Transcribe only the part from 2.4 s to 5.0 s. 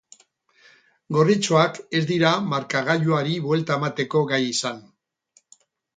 markagailuari buelta emateko gai izan.